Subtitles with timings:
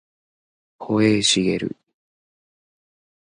[0.79, 1.69] 保栄茂